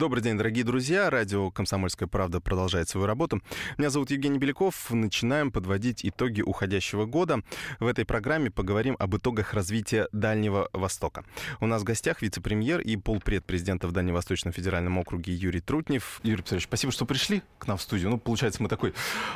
[0.00, 1.10] Добрый день, дорогие друзья.
[1.10, 3.42] Радио «Комсомольская правда» продолжает свою работу.
[3.76, 4.90] Меня зовут Евгений Беляков.
[4.90, 7.42] Начинаем подводить итоги уходящего года.
[7.80, 11.26] В этой программе поговорим об итогах развития Дальнего Востока.
[11.60, 16.20] У нас в гостях вице-премьер и полпред президента в Дальневосточном федеральном округе Юрий Трутнев.
[16.22, 18.08] Юрий Петрович, спасибо, что пришли к нам в студию.
[18.08, 18.94] Ну, получается, мы такой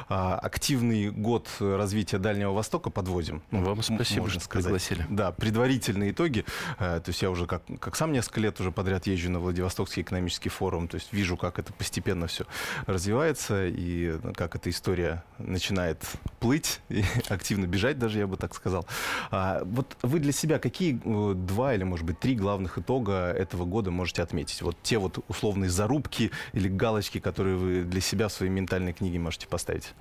[0.08, 3.42] а, активный год развития Дальнего Востока подводим.
[3.50, 4.64] Ну, Вам спасибо, что сказать.
[4.64, 5.06] пригласили.
[5.11, 6.46] Да, предварительные итоги.
[6.78, 10.00] А, то есть я уже как, как сам несколько лет уже подряд езжу на Владивостокский
[10.00, 12.44] экономический экономический форум, то есть вижу, как это постепенно все
[12.86, 16.03] развивается и как эта история начинает
[16.40, 18.86] плыть и активно бежать даже, я бы так сказал.
[19.31, 23.64] А вот вы для себя какие э, два или, может быть, три главных итога этого
[23.64, 24.62] года можете отметить?
[24.62, 29.18] Вот те вот условные зарубки или галочки, которые вы для себя в своей ментальной книге
[29.18, 29.93] можете поставить?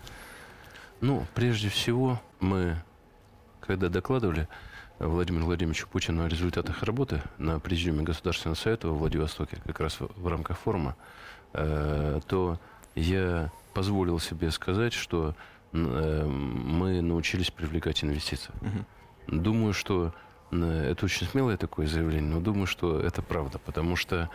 [1.02, 2.82] Ну, прежде всего, мы,
[3.60, 4.48] когда докладывали,
[5.08, 10.28] Владимиру Владимировичу Путину о результатах работы на Президиуме Государственного Совета во Владивостоке, как раз в
[10.28, 10.96] рамках форума,
[11.54, 12.60] э, то
[12.96, 15.36] я позволил себе сказать, что
[15.72, 18.52] э, мы научились привлекать инвестиции.
[18.62, 19.40] Угу.
[19.40, 20.14] Думаю, что
[20.52, 24.30] э, это очень смелое такое заявление, но думаю, что это правда, потому что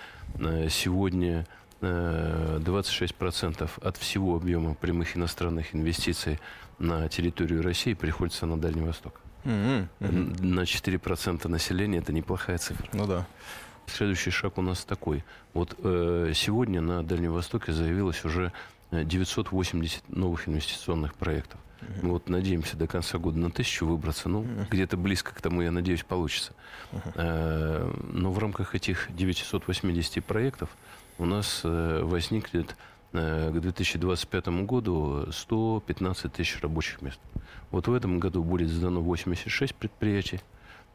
[0.69, 1.47] сегодня
[1.81, 6.41] 26% от всего объема прямых иностранных инвестиций
[6.79, 9.21] на территорию России приходится на Дальний Восток.
[9.49, 9.89] Mm-hmm.
[10.01, 10.45] Mm-hmm.
[10.45, 12.89] На 4% населения это неплохая цифра.
[12.93, 13.27] Ну да.
[13.87, 15.25] Следующий шаг у нас такой.
[15.55, 18.53] Вот э, сегодня на Дальнем Востоке заявилось уже
[18.93, 21.59] 980 новых инвестиционных проектов.
[21.81, 21.99] Uh-huh.
[22.03, 24.29] Мы вот надеемся до конца года на тысячу выбраться.
[24.29, 24.69] Ну, uh-huh.
[24.71, 26.53] где-то близко к тому, я надеюсь, получится.
[26.93, 27.13] Uh-huh.
[27.15, 30.69] Э, но в рамках этих 980 проектов
[31.17, 32.77] у нас э, возникнет
[33.13, 37.19] Э, к 2025 году 115 тысяч рабочих мест.
[37.71, 40.41] Вот в этом году будет сдано 86 предприятий,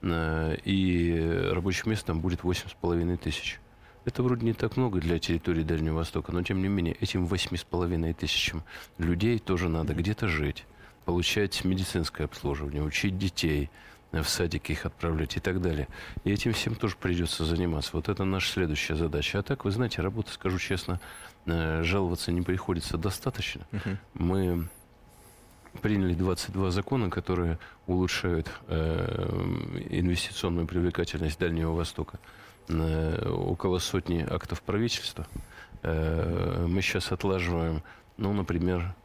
[0.02, 3.60] э, и рабочих мест там будет 8,5 тысяч.
[4.06, 8.14] Это вроде не так много для территории Дальнего Востока, но тем не менее этим 8,5
[8.14, 8.64] тысячам
[8.98, 10.66] людей тоже надо где-то жить,
[11.06, 13.70] получать медицинское обслуживание, учить детей,
[14.12, 15.88] в садики их отправлять и так далее.
[16.24, 17.92] И этим всем тоже придется заниматься.
[17.94, 19.40] Вот это наша следующая задача.
[19.40, 21.00] А так, вы знаете, работа, скажу честно,
[21.46, 23.66] э, жаловаться не приходится достаточно.
[23.72, 23.98] Uh-huh.
[24.14, 24.70] Мы
[25.82, 27.58] приняли 22 закона, которые
[27.88, 32.20] улучшают э, инвестиционную привлекательность Дальнего Востока.
[32.70, 35.28] Э, около сотни актов правительства.
[35.82, 37.84] Э, мы сейчас отлаживаем,
[38.18, 38.96] ну, например,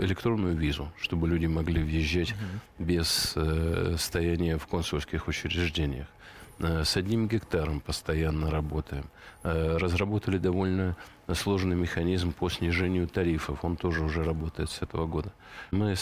[0.00, 2.84] электронную визу, чтобы люди могли въезжать угу.
[2.84, 6.08] без э, стояния в консульских учреждениях.
[6.58, 9.04] С одним гектаром постоянно работаем.
[9.42, 10.96] Разработали довольно
[11.34, 13.64] сложный механизм по снижению тарифов.
[13.64, 15.32] Он тоже уже работает с этого года.
[15.70, 15.96] Мы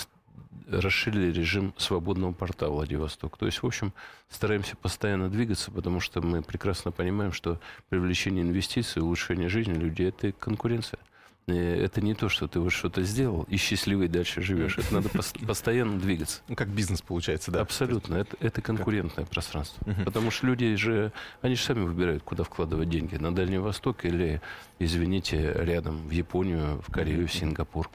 [0.69, 3.37] расширили режим свободного порта Владивосток.
[3.37, 3.93] То есть, в общем,
[4.29, 10.33] стараемся постоянно двигаться, потому что мы прекрасно понимаем, что привлечение инвестиций, улучшение жизни людей– это
[10.33, 10.99] конкуренция.
[11.47, 14.79] Э, это не то, что ты вот что-то сделал и счастливый дальше живешь.
[14.79, 15.09] Это надо
[15.47, 16.41] постоянно двигаться.
[16.49, 17.61] Ну, как бизнес получается, да?
[17.61, 18.15] Абсолютно.
[18.15, 19.87] Это, это конкурентное пространство.
[20.05, 21.13] Потому что люди же,
[21.43, 23.17] они же сами выбирают, куда вкладывать деньги.
[23.17, 24.41] На Дальний Восток или,
[24.79, 27.91] извините, рядом в Японию, в Корею, в Сингапур.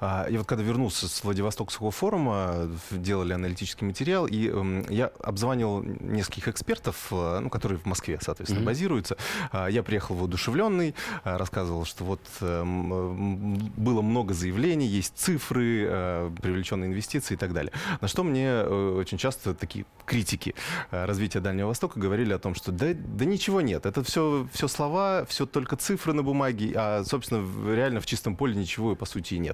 [0.00, 5.82] А, я вот когда вернулся с Владивостокского форума, делали аналитический материал, и эм, я обзванивал
[5.82, 8.66] нескольких экспертов, э, ну, которые в Москве, соответственно, mm-hmm.
[8.66, 9.16] базируются.
[9.52, 16.30] А, я приехал воодушевленный, э, рассказывал, что вот эм, было много заявлений, есть цифры, э,
[16.42, 17.72] привлеченные инвестиции и так далее.
[18.00, 20.54] На что мне очень часто такие критики
[20.90, 25.24] развития Дальнего Востока говорили о том, что да, да ничего нет, это все, все слова,
[25.28, 29.38] все только цифры на бумаге, а, собственно, реально в чистом поле ничего, по сути, и
[29.38, 29.45] нет.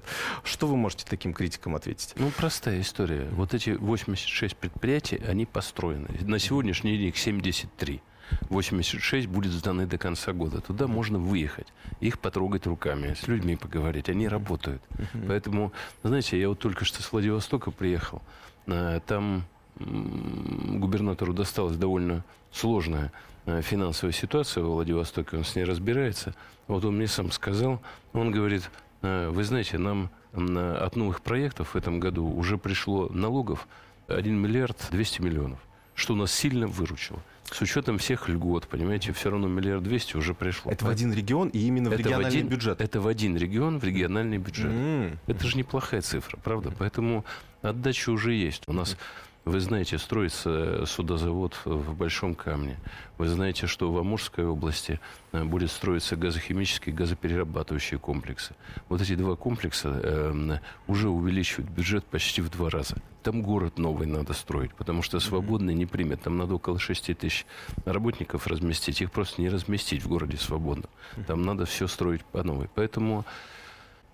[0.45, 2.15] Что вы можете таким критикам ответить?
[2.17, 3.29] Ну, простая история.
[3.33, 6.09] Вот эти 86 предприятий, они построены.
[6.23, 8.01] На сегодняшний день их 73.
[8.49, 10.61] 86 будет сданы до конца года.
[10.61, 11.67] Туда можно выехать,
[12.01, 14.09] их потрогать руками, с людьми поговорить.
[14.09, 14.83] Они работают.
[14.91, 15.27] Uh-huh.
[15.29, 15.73] Поэтому,
[16.03, 18.23] знаете, я вот только что с Владивостока приехал.
[18.67, 19.45] Э, там
[19.79, 23.13] губернатору досталась довольно сложная
[23.47, 26.35] э, финансовая ситуация во Владивостоке, он с ней разбирается.
[26.69, 27.81] Вот он мне сам сказал,
[28.13, 28.71] он говорит,
[29.03, 33.69] вы знаете, нам от новых проектов в этом году уже пришло налогов
[34.09, 35.59] 1 миллиард 200 миллионов,
[35.95, 37.21] что нас сильно выручило.
[37.45, 40.73] С учетом всех льгот, понимаете, все равно миллиард двести уже пришло.
[40.73, 42.81] Это в один регион и именно в это региональный в один, бюджет?
[42.81, 44.71] Это в один регион, в региональный бюджет.
[44.71, 45.19] Mm-hmm.
[45.27, 46.71] Это же неплохая цифра, правда?
[46.71, 46.77] Mm-hmm.
[46.79, 47.25] Поэтому
[47.61, 48.63] Отдача уже есть.
[48.67, 48.97] У нас
[49.45, 52.79] вы знаете, строится судозавод в Большом Камне.
[53.19, 55.01] Вы знаете, что в Амурской области
[55.33, 58.55] э, будет строиться газохимические, газоперерабатывающие комплексы.
[58.89, 62.97] Вот эти два комплекса э, уже увеличивают бюджет почти в два раза.
[63.25, 66.23] Там город новый надо строить, потому что свободный не примет.
[66.23, 67.45] Там надо около 6 тысяч
[67.85, 69.01] работников разместить.
[69.03, 70.85] Их просто не разместить в городе свободно.
[71.27, 72.69] Там надо все строить по новой.
[72.77, 73.25] Поэтому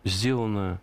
[0.04, 0.80] сделано,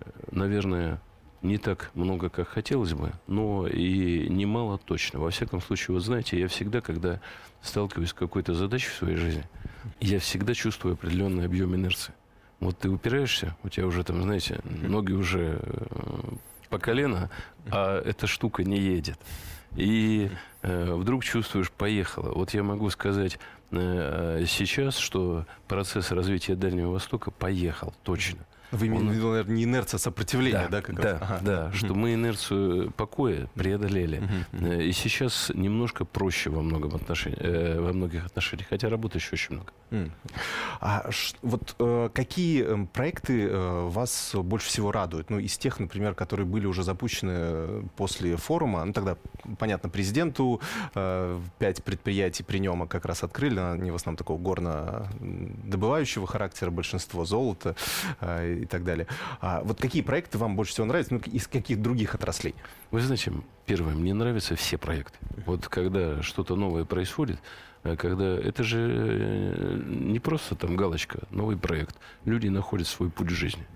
[0.00, 0.98] э, наверное,
[1.42, 5.20] не так много, как хотелось бы, но и немало точно.
[5.20, 7.20] Во всяком случае, вот знаете, я всегда, когда
[7.62, 9.44] сталкиваюсь с какой-то задачей в своей жизни,
[10.00, 12.14] я всегда чувствую определенный объем инерции.
[12.60, 16.20] Вот ты упираешься, у тебя уже там, знаете, ноги уже э,
[16.70, 17.30] по колено,
[17.70, 19.18] а эта штука не едет.
[19.76, 20.30] И
[20.62, 22.32] э, вдруг чувствуешь, поехала.
[22.32, 23.38] Вот я могу сказать
[23.72, 28.46] э, сейчас, что процесс развития Дальнего Востока поехал точно.
[28.70, 30.80] Вы имеете в виду, наверное, не инерция сопротивления, да?
[30.80, 31.38] Да, как да, ага.
[31.42, 34.22] да что мы инерцию покоя преодолели.
[34.52, 39.30] Э, и сейчас немножко проще во, многом отношениях, э, во многих отношениях, хотя работы еще
[39.32, 39.72] очень много.
[40.80, 41.08] А
[41.42, 45.30] вот э, какие эм, проекты вас больше всего радуют?
[45.30, 49.16] Ну, из тех, например, которые были уже запущены после форума, ну, тогда,
[49.58, 50.60] понятно, президенту
[50.92, 57.76] пять предприятий при нем как раз открыли, они в основном такого горно-добывающего характера, большинство золота
[58.62, 59.06] и так далее.
[59.40, 62.54] А вот какие проекты вам больше всего нравятся, ну, из каких других отраслей?
[62.90, 63.32] Вы знаете,
[63.66, 65.18] первое, мне нравятся все проекты.
[65.44, 67.38] Вот когда что-то новое происходит,
[67.84, 71.96] э, когда это же э, не просто там галочка, новый проект.
[72.24, 73.66] Люди находят свой путь жизни.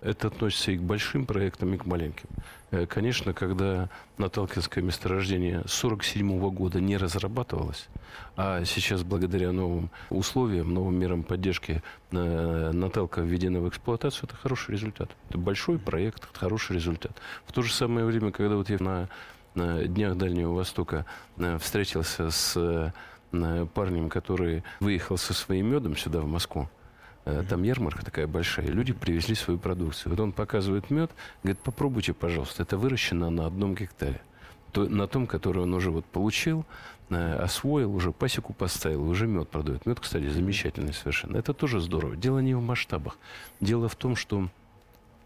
[0.00, 2.28] Это относится и к большим проектам, и к маленьким.
[2.70, 3.88] Э, конечно, когда
[4.18, 7.88] Наталкинское месторождение 1947 года не разрабатывалось,
[8.36, 14.72] а сейчас благодаря новым условиям, новым мерам поддержки э, Наталка введена в эксплуатацию, это хороший
[14.72, 15.10] результат.
[15.30, 17.12] Это большой проект, это хороший результат.
[17.46, 19.08] В то же самое время, когда вот я на,
[19.54, 21.06] на Днях Дальнего Востока
[21.38, 22.92] э, встретился с
[23.74, 26.70] парнем, который выехал со своим медом сюда, в Москву,
[27.24, 30.10] там ярмарка такая большая, люди привезли свою продукцию.
[30.10, 31.10] Вот он показывает мед,
[31.42, 34.20] говорит, попробуйте, пожалуйста, это выращено на одном гектаре.
[34.72, 36.64] То, на том, который он уже вот получил,
[37.10, 39.86] э, освоил, уже пасеку поставил, уже мед продает.
[39.86, 41.36] Мед, кстати, замечательный совершенно.
[41.38, 42.16] Это тоже здорово.
[42.16, 43.18] Дело не в масштабах.
[43.60, 44.48] Дело в том, что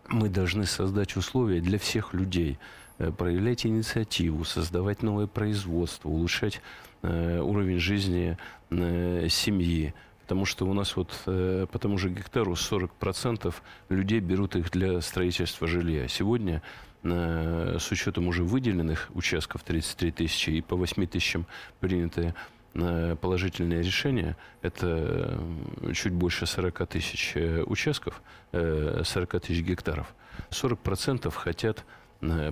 [0.08, 2.58] мы должны создать условия для всех людей,
[2.98, 6.60] э, проявлять инициативу, создавать новое производство, улучшать
[7.04, 8.38] уровень жизни
[8.70, 13.52] семьи, Потому что у нас вот э, по тому же гектару 40%
[13.88, 16.06] людей берут их для строительства жилья.
[16.08, 16.62] Сегодня
[17.02, 21.46] э, с учетом уже выделенных участков 33 тысячи и по 8 тысячам
[21.80, 22.34] принятые
[22.74, 25.36] э, положительное решение, это
[25.82, 27.34] э, чуть больше 40 тысяч
[27.66, 28.22] участков,
[28.52, 30.14] 40 тысяч гектаров.
[30.50, 31.84] 40% хотят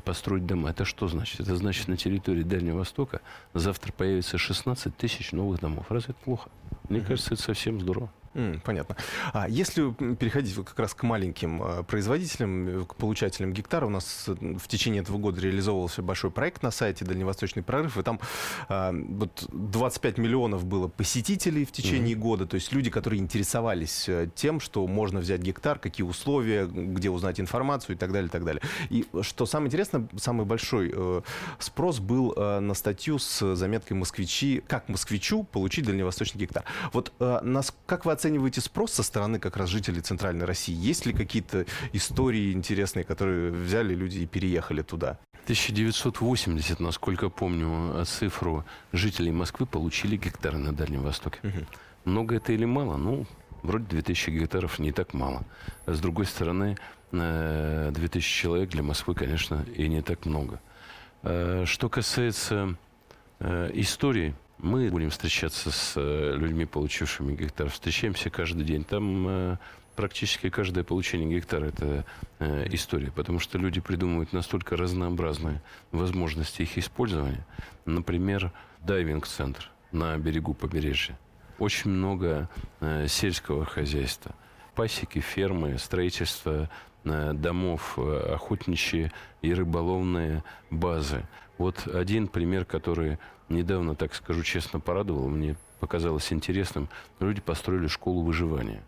[0.05, 0.71] построить дома.
[0.71, 1.41] Это что значит?
[1.41, 3.21] Это значит, на территории Дальнего Востока
[3.55, 5.87] завтра появится 16 тысяч новых домов.
[5.89, 6.51] Разве это плохо?
[6.91, 8.13] Мне кажется, это совсем здорово.
[8.35, 8.97] Mm, понятно.
[9.33, 14.69] А если переходить как раз к маленьким э, производителям, к получателям гектара, у нас в
[14.69, 18.21] течение этого года реализовывался большой проект на сайте «Дальневосточный прорыв», и там
[18.69, 22.21] а, вот 25 миллионов было посетителей в течение mm-hmm.
[22.21, 27.11] года, то есть люди, которые интересовались э, тем, что можно взять гектар, какие условия, где
[27.11, 28.63] узнать информацию и так далее, и так далее.
[28.91, 31.23] И что самое интересное, самый большой э,
[31.59, 36.65] спрос был э, на статью с заметкой «Москвичи», как москвичу получить дальневосточный гектар.
[36.93, 40.75] Вот э, нас, как вы оцениваете спрос со стороны как раз жителей Центральной России?
[40.75, 41.65] Есть ли какие-то
[41.95, 45.19] истории интересные, которые взяли люди и переехали туда?
[45.45, 51.39] 1980, насколько помню, цифру жителей Москвы получили гектары на Дальнем Востоке.
[51.43, 51.67] Угу.
[52.05, 52.99] Много это или мало?
[52.99, 53.27] Ну,
[53.63, 55.43] вроде 2000 гектаров не так мало.
[55.87, 56.77] с другой стороны,
[57.13, 60.61] 2000 э, человек для Москвы, конечно, и не так много.
[61.23, 62.77] Э, что касается
[63.39, 67.71] э, истории, мы будем встречаться с э, людьми, получившими гектар.
[67.71, 68.85] Встречаемся каждый день.
[68.85, 69.57] Там э,
[69.97, 72.05] практически каждое получение гектара– это
[72.39, 75.63] э, история, потому что люди придумывают настолько разнообразные
[75.93, 77.47] возможности их использования.
[77.87, 81.19] Например, дайвинг-центр на берегу побережья.
[81.59, 82.49] Очень много
[83.07, 84.35] сельского хозяйства.
[84.75, 86.71] Пасеки, фермы, строительство
[87.05, 89.13] домов, охотничьи
[89.43, 91.27] и рыболовные базы.
[91.59, 93.19] Вот один пример, который
[93.51, 96.89] недавно, так скажу честно, порадовал, мне показалось интересным.
[97.21, 98.83] Люди построили школу выживания.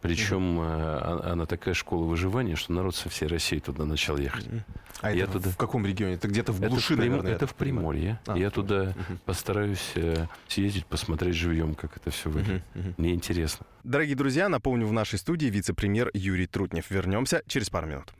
[0.00, 1.30] Причем mm-hmm.
[1.32, 4.46] она такая школа выживания, что народ со всей России туда начал ехать.
[4.46, 4.62] Mm-hmm.
[5.00, 5.50] А я это туда...
[5.50, 6.14] в каком регионе?
[6.14, 7.20] Это где-то в глуши, это в Прим...
[7.20, 8.20] Это в Приморье.
[8.26, 9.18] А, я туда mm-hmm.
[9.24, 12.62] постараюсь э, съездить, посмотреть живьем, как это все выглядит.
[12.74, 12.94] Mm-hmm.
[12.96, 13.66] Мне интересно.
[13.82, 16.90] Дорогие друзья, напомню, в нашей студии вице-премьер Юрий Трутнев.
[16.90, 18.12] Вернемся через пару минут.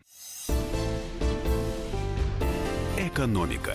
[2.97, 3.75] Экономика.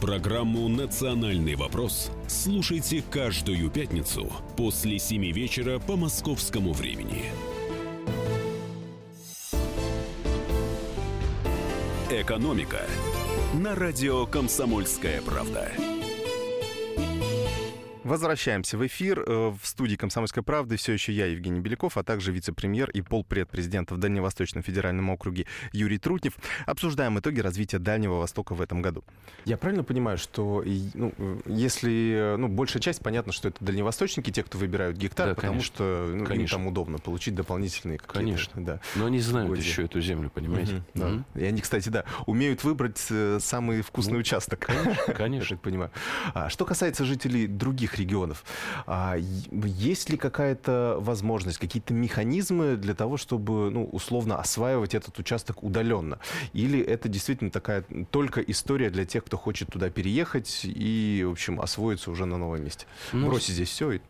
[0.00, 7.24] Программу «Национальный вопрос» слушайте каждую пятницу после 7 вечера по московскому времени.
[12.10, 12.82] «Экономика»
[13.54, 15.72] на радио «Комсомольская правда».
[18.06, 19.24] Возвращаемся в эфир.
[19.26, 23.50] Э, в студии «Комсомольской правды» все еще я, Евгений Беляков, а также вице-премьер и полпред
[23.50, 26.34] президента в Дальневосточном федеральном округе Юрий Трутнев.
[26.66, 29.02] Обсуждаем итоги развития Дальнего Востока в этом году.
[29.44, 30.62] Я правильно понимаю, что
[30.94, 31.12] ну,
[31.46, 35.74] если ну, большая часть, понятно, что это дальневосточники, те, кто выбирают гектар, да, потому конечно.
[35.74, 38.18] что ну, им там удобно получить дополнительные какие-то...
[38.20, 38.80] Конечно, да.
[38.94, 39.64] Но они знают угодья.
[39.64, 40.76] еще эту землю, понимаете?
[40.76, 41.08] Угу, да.
[41.08, 41.24] Угу.
[41.34, 44.60] И они, кстати, да, умеют выбрать э, самый вкусный ну, участок.
[44.60, 45.44] Конечно, конечно.
[45.54, 45.90] Я так понимаю.
[46.34, 48.44] А, что касается жителей других регионов.
[48.86, 55.62] А есть ли какая-то возможность, какие-то механизмы для того, чтобы, ну, условно осваивать этот участок
[55.62, 56.18] удаленно?
[56.52, 61.60] Или это действительно такая только история для тех, кто хочет туда переехать и, в общем,
[61.60, 62.86] освоиться уже на новом месте?
[63.12, 64.00] Ну, Бросить здесь все и...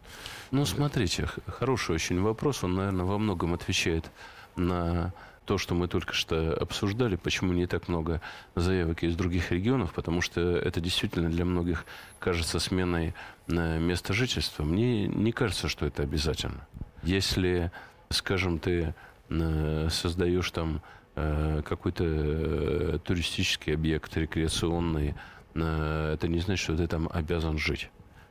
[0.50, 2.62] Ну, смотрите, хороший очень вопрос.
[2.62, 4.11] Он, наверное, во многом отвечает
[4.55, 5.12] на
[5.47, 8.21] то, что мы только что обсуждали, почему не так много
[8.57, 11.87] заявок из других регионов, потому что это действительно для многих
[12.19, 13.15] кажется сменой
[13.47, 14.65] э, места жительства.
[14.65, 16.67] Мне не кажется, что это обязательно.
[17.05, 17.71] Если,
[18.11, 18.93] скажем, ты
[19.31, 20.83] э, создаешь там
[21.15, 25.15] э, какой-то туристический объект, рекреационный,
[25.55, 27.88] это не значит, что ты там обязан жить.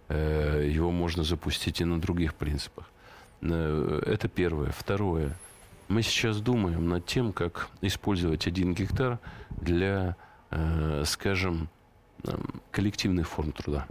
[0.10, 2.86] Его можно запустить и на других принципах.
[3.42, 4.72] Это первое.
[4.72, 5.36] Второе.
[5.88, 10.15] Мы сейчас думаем над тем, как использовать один гектар для,
[10.50, 11.70] э, скажем,
[12.72, 13.86] коллективных форм труда.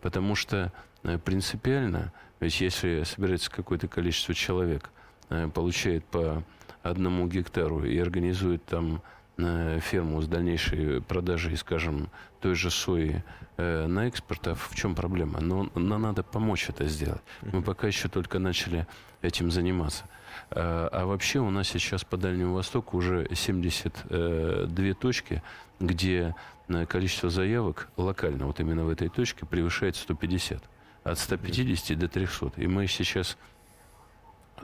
[0.00, 4.90] Потому что э, принципиально, ведь если собирается какое-то количество человек,
[5.28, 6.42] э, получает по
[6.82, 9.02] одному гектару и организует там
[9.36, 12.08] ферму с дальнейшей продажей, скажем,
[12.40, 13.22] той же сои
[13.58, 15.40] на экспорт, а в чем проблема?
[15.40, 17.22] Но, но надо помочь это сделать.
[17.42, 18.86] Мы пока еще только начали
[19.22, 20.04] этим заниматься.
[20.50, 25.42] А, а вообще у нас сейчас по Дальнему Востоку уже 72 точки,
[25.80, 26.34] где
[26.68, 30.62] э, количество заявок локально, вот именно в этой точке, превышает 150.
[31.04, 32.52] От 150 до 300.
[32.56, 33.36] И мы сейчас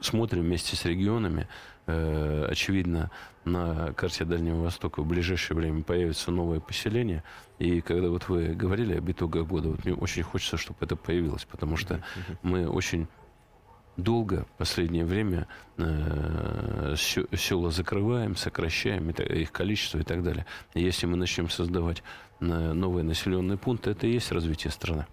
[0.01, 1.49] смотрим вместе с регионами.
[1.87, 3.11] Э, очевидно,
[3.45, 7.25] на карте Дальнего Востока в ближайшее время появится новое поселение.
[7.59, 11.45] И когда вот вы говорили об итогах года, вот мне очень хочется, чтобы это появилось,
[11.45, 12.03] потому что
[12.43, 13.09] мы очень
[13.97, 20.47] долго в последнее время э, села закрываем, сокращаем их количество и так далее.
[20.75, 22.03] Если мы начнем создавать
[22.41, 25.07] э, новые населенные пункты, это и есть развитие страны.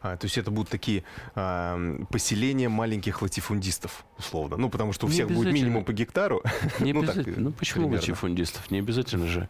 [0.00, 1.78] А, то есть это будут такие а,
[2.10, 4.56] поселения маленьких латифундистов, условно.
[4.56, 6.42] Ну, потому что у всех будет минимум по гектару.
[6.80, 8.00] Не ну, так, ну, почему примерно.
[8.00, 8.70] латифундистов?
[8.70, 9.48] Не обязательно же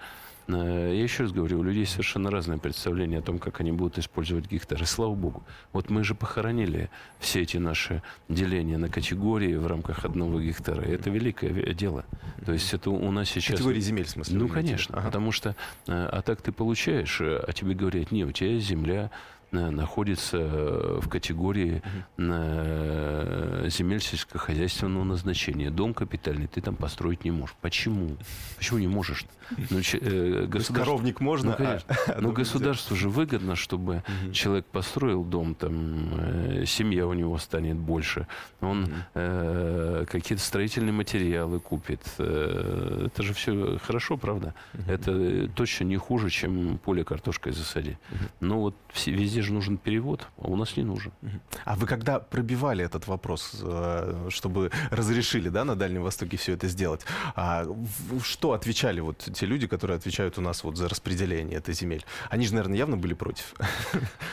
[0.49, 3.99] Э, я еще раз говорю, у людей совершенно разное представление о том, как они будут
[3.99, 4.87] использовать гектары.
[4.87, 5.43] Слава богу.
[5.73, 10.83] Вот мы же похоронили все эти наши деления на категории в рамках одного гектара.
[10.83, 12.05] Это великое дело.
[12.45, 13.57] То есть это у нас сейчас...
[13.57, 14.39] Категории земель, в смысле?
[14.39, 14.97] Ну, конечно.
[14.97, 15.07] Ага.
[15.07, 15.57] Потому что...
[15.87, 19.11] Э, а так ты получаешь, а тебе говорят, не, у тебя земля,
[19.53, 21.83] находится э, в категории
[22.17, 23.71] угу.
[23.71, 25.71] земель сельскохозяйственного назначения.
[25.71, 27.57] Дом капитальный ты там построить не можешь.
[27.61, 28.17] Почему?
[28.57, 29.27] Почему не можешь?
[29.71, 30.75] Ну, э, государство...
[30.75, 31.97] Коровник можно, ну, конечно.
[32.07, 34.33] А, Но государству же выгодно, чтобы угу.
[34.33, 38.27] человек построил дом, там, э, семья у него станет больше,
[38.61, 38.93] он угу.
[39.15, 42.01] э, какие-то строительные материалы купит.
[42.19, 44.55] Э, это же все хорошо, правда?
[44.75, 44.83] Угу.
[44.91, 47.99] Это точно не хуже, чем поле картошкой засадить.
[48.11, 48.25] Угу.
[48.41, 51.13] Но вот все, везде Везде же нужен перевод, а у нас не нужен.
[51.67, 56.69] А вы когда пробивали этот вопрос, э, чтобы разрешили да, на Дальнем Востоке все это
[56.69, 57.03] сделать,
[57.35, 57.67] а
[58.23, 62.03] что отвечали вот те люди, которые отвечают у нас вот за распределение этой земель?
[62.31, 63.55] Они же, наверное, явно были против.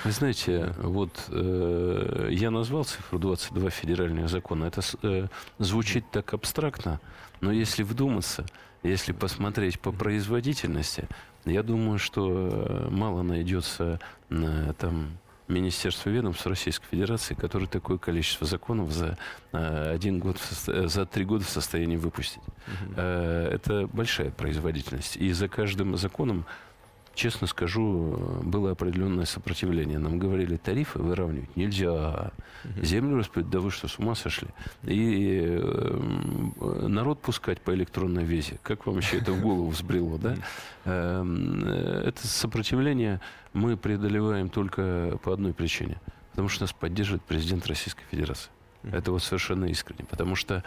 [0.06, 4.66] Вы знаете, вот э, я назвал цифру 22 федеральных закона.
[4.66, 5.28] Это э,
[5.60, 7.02] звучит так абстрактно,
[7.42, 8.46] но если вдуматься,
[8.84, 11.10] если посмотреть по производительности,
[11.46, 18.48] я думаю, что э, мало найдется э, там Министерство ведомств Российской Федерации, которые такое количество
[18.48, 19.18] законов за
[19.52, 22.42] э, один год, за три года в состоянии выпустить.
[22.68, 23.02] Угу.
[23.02, 25.18] Это большая производительность.
[25.18, 26.46] И за каждым законом
[27.14, 30.00] честно скажу, было определенное сопротивление.
[30.00, 32.32] Нам говорили, тарифы выравнивать нельзя.
[32.82, 34.48] Землю распределить, да вы что, с ума сошли?
[34.84, 38.60] И э, народ пускать по электронной визе.
[38.64, 40.36] Как вам еще это в голову взбрело, да?
[40.86, 43.22] Эм, это сопротивление
[43.54, 45.98] мы преодолеваем только по одной причине.
[46.32, 48.50] Потому что нас поддерживает президент Российской Федерации.
[48.84, 50.06] Это вот совершенно искренне.
[50.10, 50.64] Потому что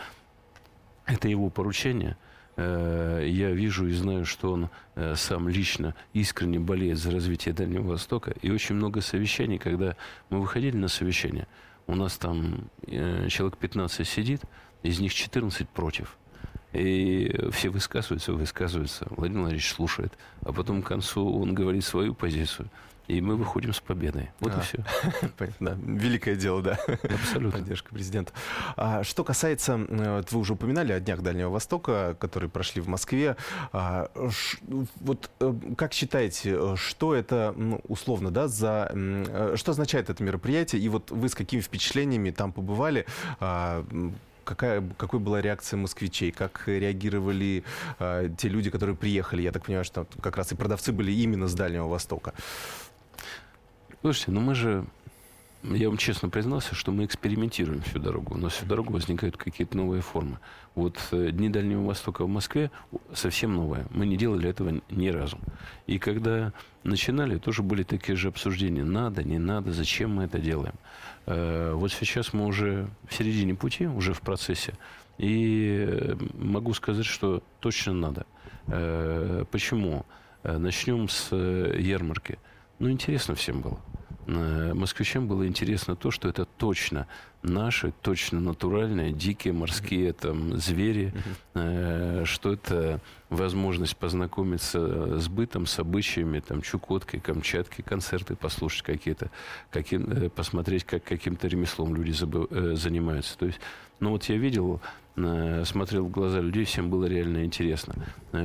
[1.07, 2.17] это его поручение–
[2.57, 8.35] я вижу и знаю, что он э, сам лично искренне болеет за развитие Дальнего Востока.
[8.41, 9.97] И очень много совещаний, когда
[10.31, 11.47] мы выходили на совещание,
[11.87, 14.41] у нас там э, человек 15 сидит,
[14.83, 16.17] из них 14 против.
[16.73, 19.07] И все высказываются, высказываются.
[19.11, 20.13] Владимир Владимирович слушает.
[20.43, 22.69] А потом к концу он говорит свою позицию.
[23.09, 24.31] И мы выходим с победой.
[24.41, 24.85] Вот а, и все.
[25.37, 25.79] Понятно.
[25.83, 26.79] Великое дело, да.
[27.03, 27.61] Абсолютно.
[27.61, 28.33] Поддержка президента.
[28.77, 33.37] А, что касается, вот вы уже упоминали о Днях Дальнего Востока, которые прошли в Москве.
[33.73, 34.59] А, ш,
[34.97, 38.91] вот э, как считаете, что это, ну, условно, да, за...
[38.93, 40.83] Э, что означает это мероприятие?
[40.83, 43.07] И вот вы с какими впечатлениями там побывали?
[43.41, 43.85] А,
[44.47, 47.65] какая, какой была реакция москвичей, как реагировали
[47.99, 49.43] э, те люди, которые приехали.
[49.43, 52.33] Я так понимаю, что как раз и продавцы были именно с Дальнего Востока.
[54.03, 54.85] Слушайте, ну мы же,
[55.63, 58.35] я вам честно признался, что мы экспериментируем всю дорогу.
[58.35, 60.39] У нас всю дорогу возникают какие-то новые формы.
[60.75, 62.71] Вот э, Дни Дальнего Востока в Москве
[63.15, 63.87] совсем новое.
[63.91, 65.39] Мы не делали этого ни разу.
[65.87, 66.53] И когда
[66.85, 68.85] начинали, тоже были такие же обсуждения.
[68.85, 70.75] Надо, не надо, зачем мы это делаем.
[71.25, 74.75] Э, вот сейчас мы уже в середине пути, уже в процессе.
[75.17, 78.27] И э, могу сказать, что точно надо.
[79.53, 80.05] Почему?
[80.43, 82.39] Начнем с ярмарки.
[82.79, 83.81] Ну, интересно всем было.
[84.27, 87.07] Э, москвичам было интересно то, что это точно
[87.43, 91.13] наши, точно натуральные, дикие морские там звери,
[91.55, 99.31] э, что это возможность познакомиться с бытом, с обычаями, там, Чукоткой, Камчатки, концерты послушать какие-то,
[99.71, 103.39] каким, э, посмотреть, как каким-то ремеслом люди забы, занимаются.
[103.39, 103.61] То есть,
[104.01, 104.81] ну вот я видел,
[105.15, 107.95] смотрел в глаза людей, всем было реально интересно.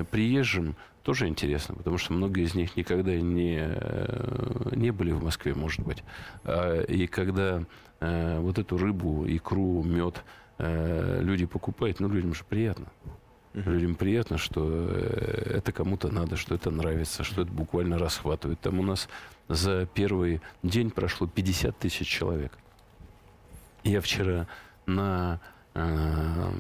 [0.10, 5.54] Приезжим тоже интересно, потому что многие из них никогда не, э, не были в Москве,
[5.54, 6.04] может быть.
[6.44, 7.64] А, и когда
[8.00, 10.24] э, вот эту рыбу, икру, мед
[10.60, 12.86] э, люди покупают, ну, людям же приятно.
[13.54, 18.62] Людям приятно, что это кому-то надо, что это нравится, что это буквально расхватывает.
[18.62, 19.10] Там у нас
[19.50, 22.58] за первый день прошло 50 тысяч человек.
[23.84, 24.48] Я вчера
[24.86, 25.42] на
[25.74, 26.52] э,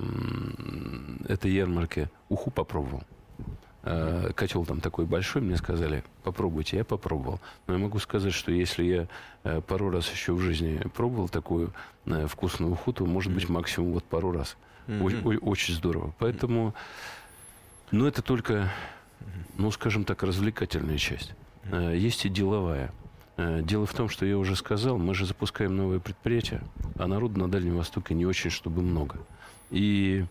[1.29, 3.03] этой ярмарке уху попробовал.
[3.83, 7.39] Э, котел там такой большой, мне сказали, попробуйте, я попробовал.
[7.65, 9.07] Но я могу сказать, что если я
[9.43, 11.73] э, пару раз еще в жизни пробовал такую
[12.05, 14.55] э, вкусную уху, то, может быть, максимум вот пару раз.
[14.87, 15.39] Mm-hmm.
[15.39, 16.13] Очень здорово.
[16.19, 16.75] Поэтому,
[17.89, 18.71] ну, это только,
[19.57, 21.33] ну, скажем так, развлекательная часть.
[21.71, 22.91] Есть и деловая.
[23.37, 26.61] Дело в том, что я уже сказал, мы же запускаем новое предприятие,
[26.97, 29.19] а народу на Дальнем Востоке не очень, чтобы много.
[29.69, 30.25] И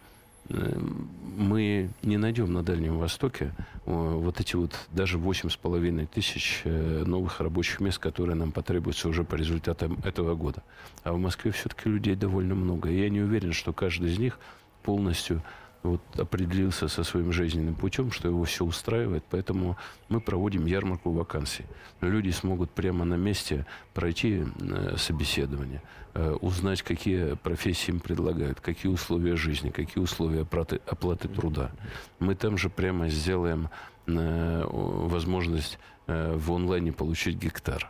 [0.50, 3.52] мы не найдем на Дальнем Востоке
[3.86, 9.36] вот эти вот даже 8,5 тысяч э, новых рабочих мест, которые нам потребуются уже по
[9.36, 10.62] результатам этого года.
[11.02, 12.90] А в Москве все-таки людей довольно много.
[12.90, 14.38] И я не уверен, что каждый из них
[14.82, 15.42] полностью
[15.82, 21.64] вот определился со своим жизненным путем, что его все устраивает, поэтому мы проводим ярмарку вакансий.
[22.00, 25.99] Люди смогут прямо на месте пройти э, собеседование, э,
[26.40, 31.70] узнать, какие профессии им предлагают, какие условия жизни, какие условия оплаты, оплаты труда.
[32.18, 33.68] Мы там же прямо сделаем
[34.06, 35.78] э, возможность
[36.10, 37.88] Э, в онлайне получить гектар.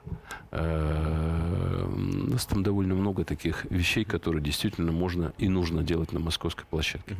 [0.50, 6.20] Э, у нас там довольно много таких вещей, которые действительно можно и нужно делать на
[6.20, 7.16] московской площадке.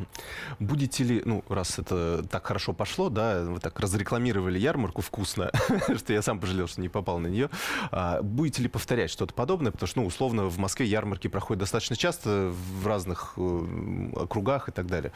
[0.59, 5.51] Будете ли, ну, раз это так хорошо пошло, да, вы так разрекламировали ярмарку вкусно,
[5.97, 7.49] что я сам пожалел, что не попал на нее,
[7.91, 9.73] а будете ли повторять что-то подобное?
[9.73, 14.72] Потому что, ну, условно, в Москве ярмарки проходят достаточно часто в разных э, округах и
[14.72, 15.12] так далее.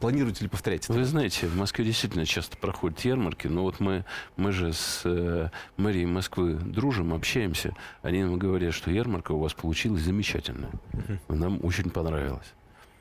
[0.00, 0.92] Планируете ли повторять это?
[0.92, 4.04] Вы знаете, в Москве действительно часто проходят ярмарки, но вот мы,
[4.36, 7.74] мы же с э, мэрией Москвы дружим, общаемся.
[8.02, 10.70] Они нам говорят, что ярмарка у вас получилась замечательная.
[11.28, 12.46] Нам очень понравилось.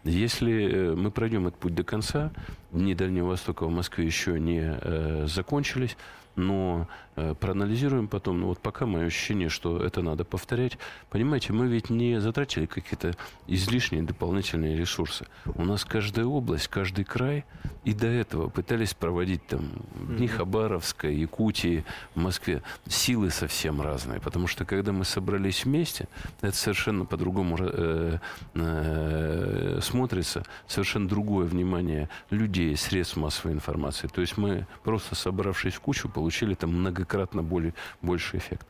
[0.04, 2.32] Если э, мы пройдем этот путь до конца,
[2.72, 5.98] дни Дальнего Востока в Москве еще не э, закончились,
[6.36, 7.07] но э,
[7.40, 8.42] проанализируем потом.
[8.42, 10.78] Но вот пока мое ощущение, что это надо повторять.
[11.10, 13.16] Понимаете, мы ведь не затратили какие-то
[13.48, 15.26] излишние дополнительные ресурсы.
[15.56, 17.46] У нас каждая область, каждый край
[17.84, 22.62] и до этого пытались проводить там дни Хабаровска, Якутии, в Москве.
[22.88, 26.08] Силы совсем разные, потому что когда мы собрались вместе,
[26.42, 28.20] это совершенно по-другому э,
[28.54, 34.08] э, смотрится, совершенно другое внимание людей, средств массовой информации.
[34.08, 38.66] То есть мы просто собравшись в кучу, получили там многократно более, больше эффект.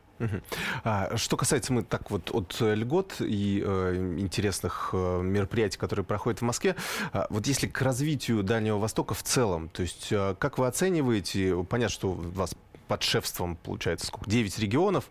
[0.82, 6.40] А, что касается мы так вот от льгот и э, интересных э, мероприятий, которые проходят
[6.40, 6.74] в Москве,
[7.12, 11.64] э, вот если к развитию Дальнего Востока в целом, то есть э, как вы оцениваете,
[11.70, 12.56] понятно, что у вас
[12.88, 14.28] под шефством, получается, сколько?
[14.28, 15.04] 9 регионов.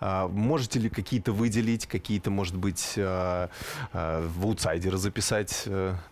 [0.00, 3.50] А, можете ли какие-то выделить, какие-то, может быть, а,
[3.92, 5.64] а, в аутсайдеры записать,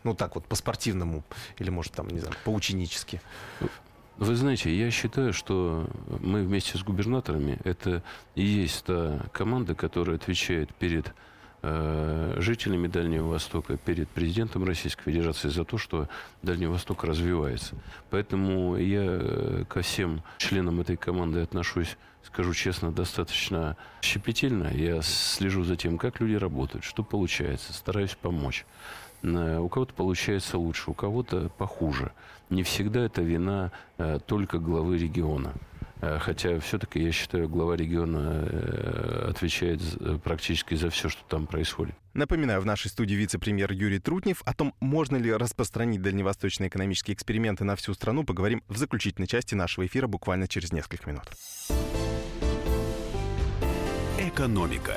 [0.02, 1.22] ну, так вот, по-спортивному,
[1.58, 3.22] или, может, там, не знаю, по-ученически?
[4.22, 8.04] Вы знаете, я считаю, что мы вместе с губернаторами, это
[8.36, 11.12] и есть та команда, которая отвечает перед
[11.64, 16.08] Э, жителями Дальнего Востока, перед президентом Российской Федерации за то, что
[16.42, 17.76] Дальний Восток развивается.
[18.10, 24.72] Поэтому я э, ко всем членам этой команды отношусь, скажу честно, достаточно щепетильно.
[24.74, 28.66] Я слежу за тем, как люди работают, что получается, стараюсь помочь.
[29.22, 32.12] Э, у кого-то получается лучше, у кого-то похуже.
[32.50, 33.72] Не всегда это вина
[34.26, 35.54] только главы региона.
[36.02, 39.80] Э, хотя все-таки, я считаю, глава региона э, отвечает
[40.22, 41.94] практически за все, что там происходит.
[42.12, 44.42] Напоминаю, в нашей студии вице-премьер Юрий Трутнев.
[44.44, 49.54] О том, можно ли распространить дальневосточные экономические эксперименты на всю страну, поговорим в заключительной части
[49.54, 51.30] нашего эфира буквально через несколько минут.
[54.18, 54.96] Экономика.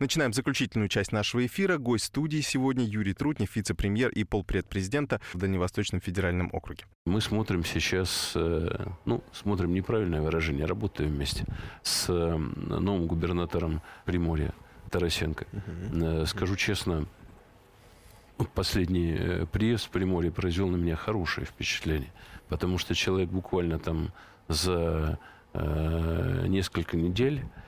[0.00, 1.76] Начинаем заключительную часть нашего эфира.
[1.76, 6.86] Гость студии сегодня Юрий Трутнев, вице-премьер и полпред президента в Дальневосточном федеральном округе.
[7.04, 11.44] Мы смотрим сейчас, э, ну, смотрим неправильное выражение, работаем вместе
[11.82, 14.54] с э, новым губернатором Приморья
[14.88, 15.44] Тарасенко.
[15.52, 16.24] Угу.
[16.24, 17.06] Скажу честно,
[18.54, 22.10] последний приезд в Приморье произвел на меня хорошее впечатление,
[22.48, 24.14] потому что человек буквально там
[24.48, 25.18] за
[25.52, 27.59] несколько недель Э,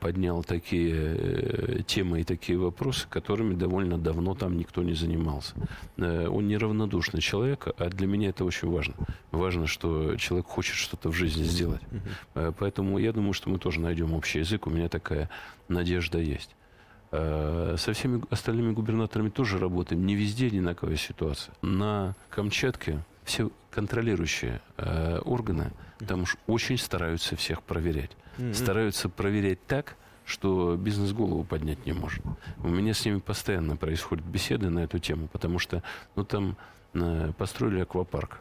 [0.00, 5.54] поднял такие э, темы и такие вопросы, которыми довольно давно там никто не занимался.
[5.96, 8.94] Э, он неравнодушный человек, а для меня это очень важно.
[9.32, 11.80] Важно, что человек хочет что-то в жизни сделать.
[12.34, 14.66] Поэтому я думаю, что мы тоже найдем общий язык.
[14.66, 15.28] У меня такая
[15.68, 16.54] надежда есть.
[17.10, 20.04] Со всеми остальными губернаторами тоже работаем.
[20.06, 21.54] Не везде одинаковая ситуация.
[21.62, 25.72] На Камчатке все контролирующие э, органы
[26.06, 28.10] там уж очень стараются всех проверять.
[28.38, 28.54] Mm-hmm.
[28.54, 32.22] Стараются проверять так, что бизнес голову поднять не может.
[32.62, 35.82] У меня с ними постоянно происходят беседы на эту тему, потому что
[36.16, 36.56] ну, там
[36.94, 38.40] э, построили аквапарк.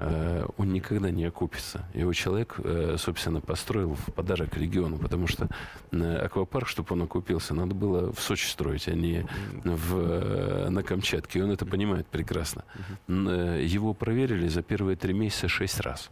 [0.00, 1.84] Э, он никогда не окупится.
[1.94, 5.48] Его человек, э, собственно, построил в подарок региону, потому что
[5.90, 9.26] э, аквапарк, чтобы он окупился, надо было в Сочи строить, а не
[9.64, 11.40] в, на Камчатке.
[11.40, 12.64] И он это понимает прекрасно.
[13.08, 16.08] Его проверили за первые три месяца шесть раз.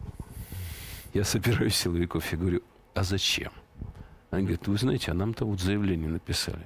[1.13, 2.61] Я собираю силовиков и говорю,
[2.93, 3.51] а зачем?
[4.31, 6.65] Они говорят, вы знаете, а нам-то вот заявление написали.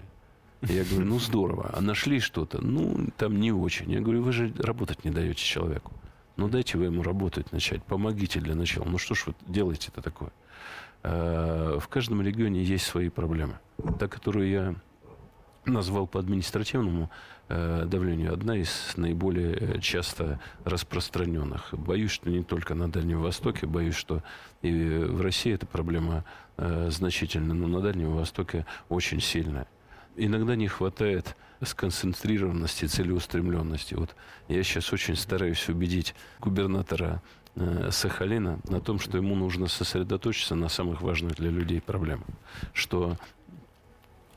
[0.61, 1.71] Я говорю, ну здорово.
[1.73, 2.61] А нашли что-то?
[2.61, 3.91] Ну, там не очень.
[3.91, 5.91] Я говорю, вы же работать не даете человеку.
[6.37, 8.85] Ну, дайте вы ему работать начать, помогите для начала.
[8.85, 10.31] Ну, что ж вы делаете-то такое?
[11.03, 13.59] Э, в каждом регионе есть свои проблемы.
[13.99, 14.75] Та, которую я
[15.65, 17.09] назвал по административному
[17.49, 21.73] э, давлению, одна из наиболее э, часто распространенных.
[21.73, 24.23] Боюсь, что не только на Дальнем Востоке, боюсь, что
[24.61, 26.23] и в России эта проблема
[26.57, 29.65] значительна, но на Дальнем Востоке очень сильная.
[30.15, 33.93] Иногда не хватает сконцентрированности, целеустремленности.
[33.93, 34.15] Вот
[34.47, 37.21] я сейчас очень стараюсь убедить губернатора
[37.55, 42.27] э, Сахалина на том, что ему нужно сосредоточиться на самых важных для людей проблемах.
[42.73, 43.17] Что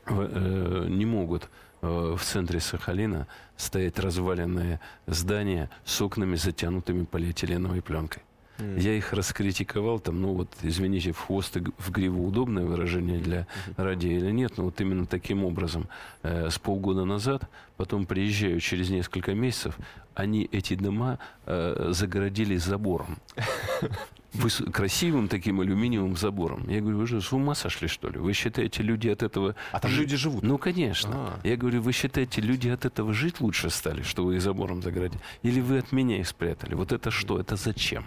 [0.05, 1.49] э, не могут
[1.81, 8.23] э, в центре Сахалина стоять разваленные здания с окнами, затянутыми полиэтиленовой пленкой.
[8.57, 8.79] Mm.
[8.79, 13.39] Я их раскритиковал, там, ну вот, извините, в хвост и в гриву удобное выражение для
[13.39, 13.73] mm-hmm.
[13.83, 15.87] радио или нет, но вот именно таким образом
[16.23, 19.77] э, с полгода назад, потом приезжаю через несколько месяцев,
[20.13, 23.17] они эти дома э, загородили забором.
[24.73, 26.67] Красивым таким алюминиевым забором.
[26.69, 28.19] Я говорю, вы же с ума сошли, что ли?
[28.19, 29.55] Вы считаете, люди от этого...
[29.71, 30.43] А там люди живут?
[30.43, 31.11] Ну, конечно.
[31.13, 31.47] А-а-а.
[31.47, 35.21] Я говорю, вы считаете, люди от этого жить лучше стали, что вы их забором загородили?
[35.43, 36.73] Или вы от меня их спрятали?
[36.73, 37.39] Вот это что?
[37.39, 38.05] Это зачем?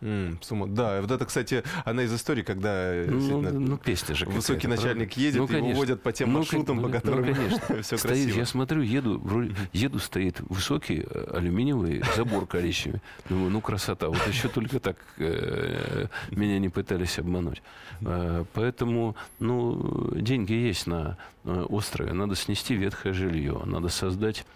[0.00, 0.66] Mm, сумма.
[0.66, 5.08] Да, вот это, кстати, одна из историй, когда э, ну, ну, песня же высокий начальник
[5.08, 5.20] правда?
[5.20, 7.58] едет, ну, его водят по тем ну, маршрутам, ну, по которым ну, конечно.
[7.82, 8.38] все стоит, красиво.
[8.38, 13.02] Я смотрю, еду, еду стоит высокий э, алюминиевый забор коричневый.
[13.28, 14.08] Думаю, ну красота.
[14.08, 17.62] Вот еще только так э, меня не пытались обмануть.
[18.00, 22.14] Э, поэтому, ну, деньги есть на э, острове.
[22.14, 24.46] Надо снести ветхое жилье, надо создать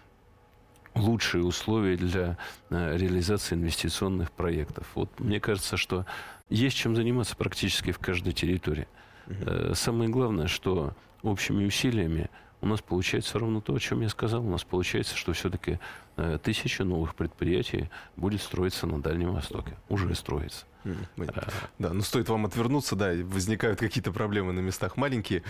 [0.94, 2.36] лучшие условия для
[2.70, 4.86] э, реализации инвестиционных проектов.
[4.94, 6.06] Вот мне кажется, что
[6.48, 8.86] есть чем заниматься практически в каждой территории.
[9.26, 12.30] Э, самое главное, что общими усилиями
[12.64, 14.44] у нас получается ровно то, о чем я сказал.
[14.44, 15.78] У нас получается, что все-таки
[16.16, 19.76] э, тысяча новых предприятий будет строиться на Дальнем Востоке.
[19.90, 20.64] Уже строится.
[20.84, 21.48] А,
[21.78, 25.42] да, но стоит вам отвернуться, да, возникают какие-то проблемы на местах маленькие.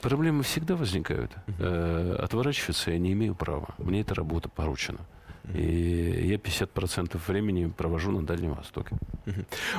[0.00, 1.30] Проблемы всегда возникают.
[1.60, 3.68] Э, отворачиваться я не имею права.
[3.78, 4.98] Мне эта работа поручена.
[5.52, 8.96] И я 50% времени провожу на Дальнем Востоке.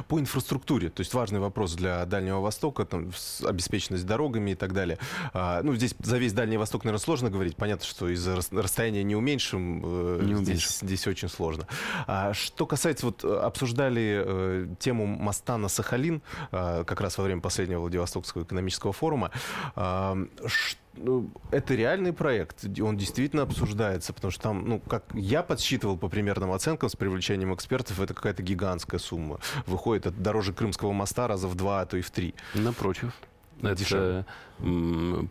[0.08, 3.12] По инфраструктуре, то есть важный вопрос для Дальнего Востока, там,
[3.44, 5.00] обеспеченность дорогами и так далее.
[5.34, 7.56] А, ну, здесь за весь Дальний Восток, наверное, сложно говорить.
[7.56, 11.68] Понятно, что из-за расстояния не уменьшим, э, не здесь, здесь очень сложно.
[12.06, 17.42] А, что касается, вот обсуждали э, тему моста на Сахалин, э, как раз во время
[17.42, 19.32] последнего Владивостокского экономического форума.
[19.76, 20.85] Э, что
[21.52, 26.52] это реальный проект, он действительно обсуждается, потому что там, ну, как я подсчитывал по примерным
[26.52, 29.40] оценкам с привлечением экспертов, это какая-то гигантская сумма.
[29.66, 32.36] Выходит это дороже Крымского моста раза в два, а то и в три.
[32.54, 33.14] Напротив.
[33.62, 34.26] Это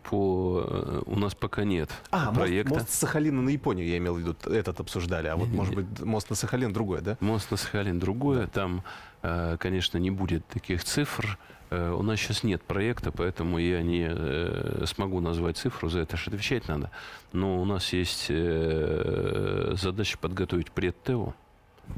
[0.09, 2.73] по э, у нас пока нет а, проекта.
[2.73, 5.27] Мост, мост Сахалина на Японию, я имел в виду, этот обсуждали.
[5.27, 7.17] А вот, не, может не, быть, мост на Сахалин другой, да?
[7.19, 8.37] Мост на Сахалин другой.
[8.37, 8.47] Да.
[8.47, 8.83] Там,
[9.21, 11.37] э, конечно, не будет таких цифр.
[11.75, 16.15] Э, у нас сейчас нет проекта, поэтому я не э, смогу назвать цифру, за это
[16.17, 16.89] же отвечать надо.
[17.33, 21.33] Но у нас есть э, задача подготовить предтео,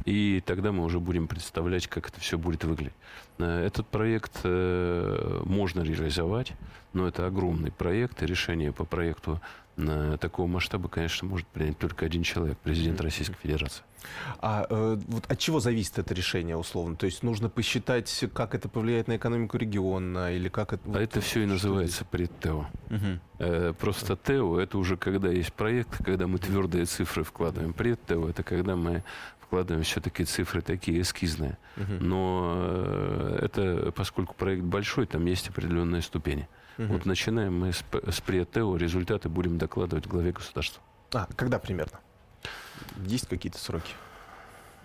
[0.06, 2.94] и тогда мы уже будем представлять, как это все будет выглядеть.
[3.38, 6.54] Этот проект можно реализовать,
[6.92, 9.40] но это огромный проект, и решение по проекту
[10.20, 13.84] такого масштаба, конечно, может принять только один человек, президент Российской Федерации.
[14.40, 16.96] А э, вот от чего зависит это решение, условно?
[16.96, 20.84] То есть нужно посчитать, как это повлияет на экономику региона, или как это...
[20.86, 22.68] А вот, это все и называется предтео.
[22.90, 23.20] Угу.
[23.40, 27.74] Э, просто ТЭО— это уже когда есть проект, когда мы твердые цифры вкладываем.
[27.74, 29.04] Предтео— это когда мы
[29.40, 31.58] вкладываем все-таки цифры такие эскизные.
[31.78, 31.94] Угу.
[32.00, 36.48] Но э, это, поскольку проект большой, там есть определенные ступени.
[36.78, 36.88] Угу.
[36.88, 40.82] Вот начинаем мы с, с предтео, результаты будем докладывать главе государства.
[41.14, 42.00] А, когда примерно?
[43.06, 43.94] Есть какие-то сроки?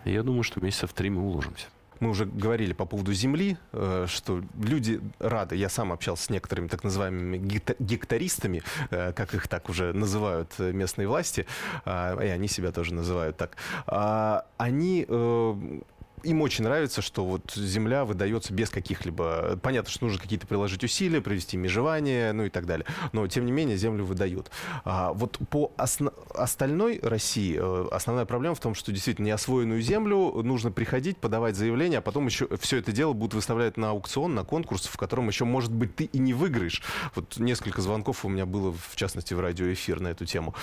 [0.04, 1.66] Я думаю, что месяца в три мы уложимся.
[2.00, 5.54] Мы уже говорили по поводу земли, э, что люди рады.
[5.54, 7.36] Я сам общался с некоторыми так называемыми
[7.78, 11.46] гектаристами, э, как их так уже называют местные власти,
[11.84, 13.56] а, и они себя тоже называют так.
[13.86, 15.80] А, они э,
[16.22, 19.58] им очень нравится, что вот земля выдается без каких-либо...
[19.62, 22.86] Понятно, что нужно какие-то приложить усилия, провести межевание, ну и так далее.
[23.12, 24.50] Но, тем не менее, землю выдают.
[24.84, 26.12] А вот по осно...
[26.34, 31.98] остальной России э, основная проблема в том, что действительно неосвоенную землю нужно приходить, подавать заявление,
[31.98, 35.44] а потом еще все это дело будут выставлять на аукцион, на конкурс, в котором еще,
[35.44, 36.82] может быть, ты и не выиграешь.
[37.14, 40.54] Вот несколько звонков у меня было, в частности, в радиоэфир на эту тему.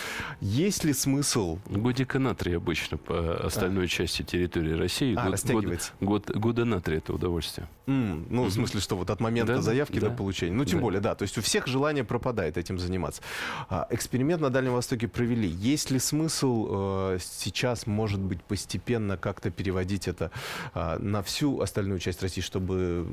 [0.41, 1.60] Есть ли смысл...
[1.67, 3.88] Годика на три обычно по остальной а.
[3.88, 5.15] части территории России.
[5.17, 5.92] А, год, растягивается.
[6.00, 7.68] Год, год, года на три это удовольствие.
[7.88, 10.54] Mm, ну, mm в смысле, что вот от момента да, заявки да, до получения.
[10.54, 10.84] Ну, тем да.
[10.84, 11.16] более, да.
[11.16, 13.22] То есть у всех желание пропадает этим заниматься.
[13.70, 15.48] А, эксперимент на Дальнем Востоке провели.
[15.48, 20.32] Есть ли смысл э, сейчас, может быть, постепенно как-то переводить это
[20.74, 23.08] э, на всю остальную часть России, чтобы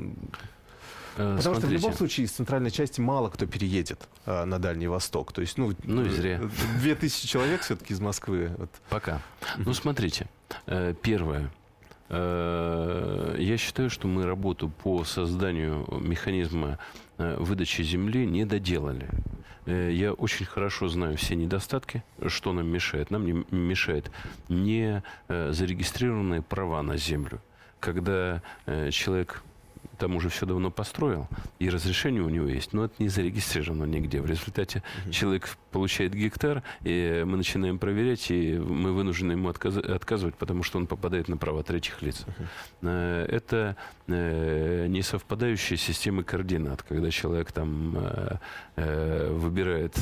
[1.16, 1.60] э, Потому Смотрите.
[1.60, 5.32] что в любом случае из центральной части мало кто переедет э, на Дальний Восток.
[5.32, 6.40] То есть, ну, ну и зря.
[6.78, 8.52] Две тысячи человек все-таки из Москвы.
[8.58, 8.70] Вот.
[8.90, 9.22] Пока.
[9.56, 10.28] Ну, смотрите.
[10.66, 11.50] Э, первое.
[12.08, 16.78] Э, я считаю, что мы работу по созданию механизма
[17.18, 19.08] э, выдачи земли не доделали.
[19.66, 23.10] Э, я очень хорошо знаю все недостатки, что нам мешает.
[23.10, 24.10] Нам не мешает
[24.48, 27.40] не зарегистрированные права на землю.
[27.80, 28.42] Когда
[28.90, 29.44] человек
[29.96, 31.28] там уже все давно построил,
[31.58, 34.20] и разрешение у него есть, но это не зарегистрировано нигде.
[34.20, 35.12] В результате угу.
[35.12, 40.78] человек получает гектар, и мы начинаем проверять, и мы вынуждены ему отказ, отказывать, потому что
[40.78, 42.24] он попадает на права третьих лиц.
[42.26, 42.88] Угу.
[42.88, 47.96] Это э, не совпадающие системы координат, когда человек там
[48.76, 49.96] э, выбирает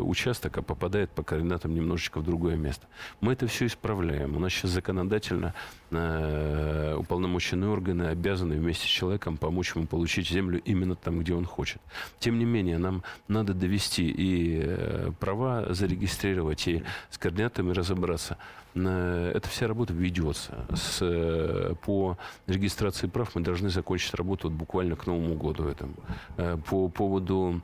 [0.00, 2.86] участок, а попадает по координатам немножечко в другое место.
[3.20, 4.36] Мы это все исправляем.
[4.36, 5.54] У нас сейчас законодательно
[5.90, 11.80] уполномоченные органы обязаны вместе с человеком помочь ему получить землю именно там, где он хочет.
[12.18, 18.38] Тем не менее, нам надо довести и э, права зарегистрировать, и с координатами разобраться.
[18.74, 20.66] Э, эта вся работа ведется.
[20.74, 25.94] С, э, по регистрации прав мы должны закончить работу вот буквально к Новому году этому.
[26.36, 27.62] По поводу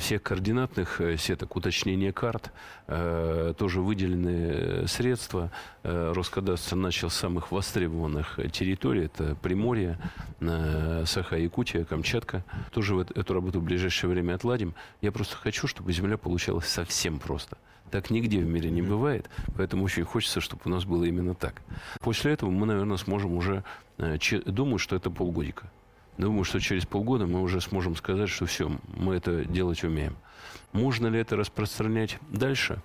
[0.00, 2.50] всех координатных сеток, уточнения карт,
[2.86, 5.50] тоже выделены средства.
[5.82, 9.04] Роскадастр начал с самых востребованных территорий.
[9.04, 9.98] Это Приморье,
[10.40, 12.42] Саха-Якутия, Камчатка.
[12.72, 14.74] Тоже эту работу в ближайшее время отладим.
[15.02, 17.58] Я просто хочу, чтобы земля получалась совсем просто.
[17.90, 21.62] Так нигде в мире не бывает, поэтому очень хочется, чтобы у нас было именно так.
[22.00, 23.62] После этого мы, наверное, сможем уже...
[23.98, 25.70] Э, думаю, что это полгодика.
[26.18, 30.16] Думаю, что через полгода мы уже сможем сказать, что все, мы это делать умеем.
[30.72, 32.80] Можно ли это распространять дальше?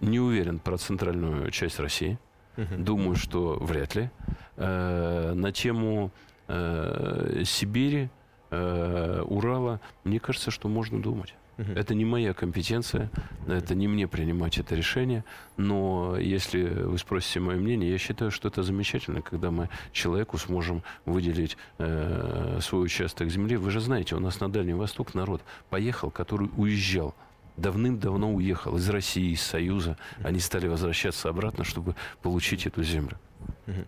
[0.00, 2.18] Не уверен про центральную часть России.
[2.56, 4.10] Думаю, что вряд ли.
[4.56, 6.10] Э, на тему
[6.48, 8.08] э, Сибири,
[8.48, 11.34] Урала, мне кажется, что можно думать.
[11.58, 11.72] Угу.
[11.72, 13.10] Это не моя компетенция,
[13.46, 15.24] это не мне принимать это решение,
[15.56, 20.82] но если вы спросите мое мнение, я считаю, что это замечательно, когда мы человеку сможем
[21.06, 23.56] выделить э, свой участок земли.
[23.56, 27.14] Вы же знаете, у нас на Дальний Восток народ поехал, который уезжал
[27.56, 29.96] давным-давно уехал из России, из Союза.
[30.22, 33.18] Они стали возвращаться обратно, чтобы получить эту землю.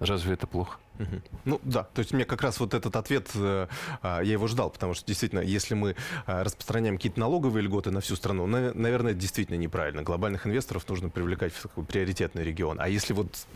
[0.01, 0.79] Разве это плохо?
[1.45, 3.67] Ну да, то есть мне как раз вот этот ответ, э,
[4.03, 5.95] я его ждал, потому что действительно, если мы
[6.27, 10.03] а, распространяем какие-то налоговые льготы на всю страну, наверное, это действительно неправильно.
[10.03, 12.81] Глобальных инвесторов нужно привлекать в такой приоритетный регион.
[12.81, 13.47] А если вот,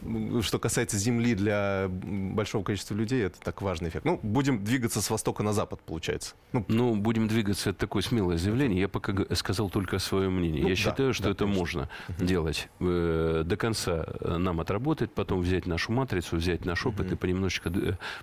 [0.42, 4.04] что касается земли для большого количества людей, это так важный эффект.
[4.04, 6.34] Ну, будем двигаться с востока на запад, получается.
[6.52, 8.80] Ну, ну будем двигаться, это такое смелое заявление.
[8.80, 10.62] Я пока сказал только свое мнение.
[10.62, 11.60] Ну, я да, считаю, что да, это конечно.
[11.60, 12.24] можно угу.
[12.24, 12.68] делать.
[12.80, 17.14] Э, до конца э, нам отработать, потом взять нашу матрицу, взять наш опыт угу.
[17.14, 17.72] и понемножечко,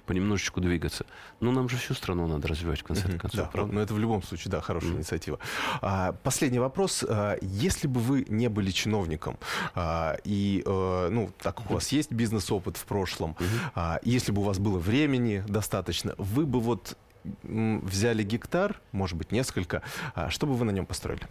[0.05, 1.05] понемножечку двигаться.
[1.39, 3.19] Но нам же всю страну надо развивать, в конце угу.
[3.19, 3.41] концов.
[3.41, 3.73] Да, правда?
[3.73, 4.99] но это в любом случае, да, хорошая угу.
[4.99, 5.39] инициатива.
[5.81, 7.03] А, последний вопрос.
[7.07, 9.37] А, если бы вы не были чиновником,
[9.75, 13.45] а, и, а, ну, так как у вас есть бизнес-опыт в прошлом, угу.
[13.75, 16.97] а, если бы у вас было времени достаточно, вы бы вот
[17.43, 19.81] взяли гектар, может быть, несколько,
[20.15, 21.27] а, что бы вы на нем построили?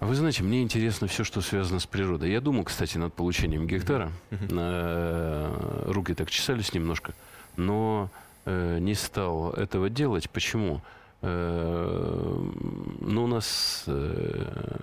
[0.00, 2.30] А вы знаете, мне интересно все, что связано с природой.
[2.30, 4.12] Я думал, кстати, над получением гектара.
[4.30, 7.14] Э, руки так чесались немножко.
[7.56, 8.10] Но
[8.44, 10.28] э, не стал этого делать.
[10.30, 10.76] Почему?
[10.76, 10.80] Э,
[11.24, 14.74] ну, у нас э,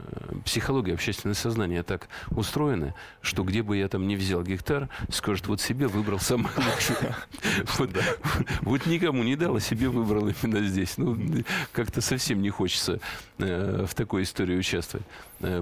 [0.44, 5.62] психология, общественное сознание так устроены, что где бы я там не взял гектар, скажет, вот
[5.62, 7.16] себе выбрал самое лучшее.
[8.62, 10.98] Вот никому не дал, а себе выбрал именно здесь.
[10.98, 11.18] Ну,
[11.72, 13.00] как-то совсем не хочется
[13.38, 15.06] э, в такой истории участвовать.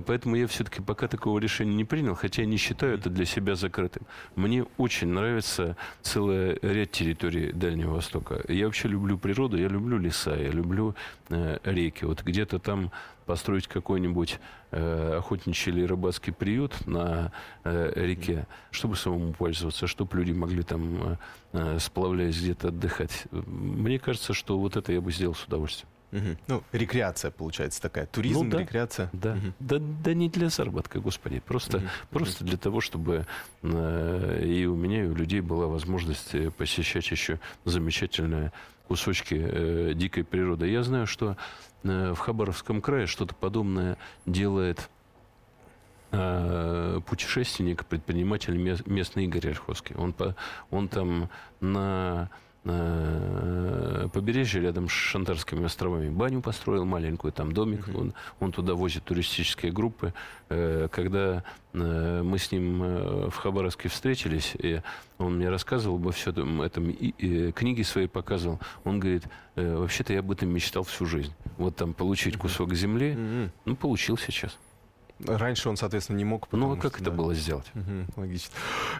[0.06, 4.04] Поэтому я все-таки пока такого решения не принял, хотя не считаю это для себя закрытым.
[4.36, 8.44] Мне очень нравится целый ряд территорий Дальнего Востока.
[8.48, 10.96] Я вообще люблю природу, я люблю леса, я люблю люблю
[11.30, 12.06] э, реки.
[12.06, 12.92] Вот где-то там
[13.26, 14.40] построить какой-нибудь
[14.72, 17.32] э, охотничий или рыбацкий приют на
[17.64, 21.18] э, реке, чтобы самому пользоваться, чтобы люди могли там, э,
[21.54, 23.26] э сплавляясь где-то отдыхать.
[23.32, 25.90] Мне кажется, что вот это я бы сделал с удовольствием.
[26.12, 26.38] Угу.
[26.48, 28.08] Ну, рекреация получается такая.
[28.08, 29.10] Туризм, ну, да, рекреация.
[29.14, 29.34] Да.
[29.34, 29.54] Угу.
[29.60, 29.78] да.
[29.80, 31.40] Да не для заработка, господи.
[31.40, 31.86] Просто, угу.
[32.10, 33.26] просто для того, чтобы
[33.62, 38.52] э, и у меня, и у людей была возможность э, посещать еще замечательное
[38.88, 40.68] кусочки э, дикой природы.
[40.68, 41.38] Я знаю, что
[41.84, 44.90] э, в Хабаровском крае что-то подобное делает
[46.12, 49.96] э, путешественник, предприниматель местный Игорь Ольховский.
[49.96, 50.36] Он, по,
[50.72, 51.30] он там
[51.62, 52.32] на
[52.64, 58.00] побережье рядом с Шантарскими островами баню построил маленькую, там домик, mm-hmm.
[58.00, 60.14] он, он туда возит туристические группы.
[60.50, 61.44] Э, когда
[61.74, 64.82] э, мы с ним в Хабаровске встретились, и
[65.18, 69.24] он мне рассказывал обо всем этом и, и, книги свои показывал, он говорит,
[69.56, 71.34] вообще-то я об этом мечтал всю жизнь.
[71.58, 73.50] Вот там получить кусок земли, mm-hmm.
[73.66, 74.58] ну, получил сейчас.
[75.26, 76.48] Раньше он, соответственно, не мог.
[76.52, 77.18] Ну, а как что, это да.
[77.18, 77.66] было сделать?
[77.76, 78.54] Угу, логично.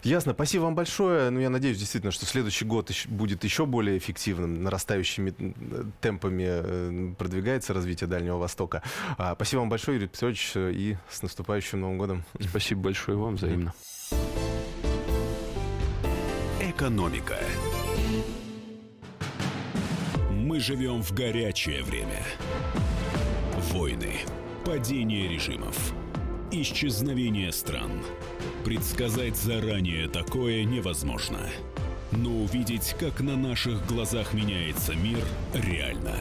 [0.04, 0.34] Ясно.
[0.34, 1.30] Спасибо вам большое.
[1.30, 5.34] Ну, я надеюсь, действительно, что следующий год будет еще более эффективным, нарастающими
[6.02, 8.84] темпами э, продвигается развитие Дальнего Востока.
[9.18, 12.24] А, спасибо вам большое, Юрий Петрович, и с наступающим Новым годом.
[12.42, 13.74] Спасибо большое вам, взаимно.
[16.60, 17.38] Экономика.
[20.32, 22.24] Мы живем в горячее время.
[23.72, 24.16] Войны,
[24.66, 25.94] падение режимов–
[26.52, 27.92] Исчезновение стран.
[28.66, 31.38] Предсказать заранее такое невозможно.
[32.12, 35.24] Но увидеть, как на наших глазах меняется мир,
[35.54, 36.16] реально.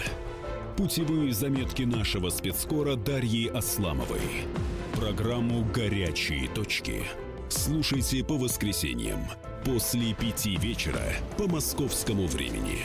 [0.76, 4.20] Путевые заметки нашего спецкора Дарьи Асламовой.
[4.94, 7.04] Программу «Горячие точки».
[7.48, 9.20] Слушайте по воскресеньям
[9.64, 12.80] после пяти вечера по московскому времени.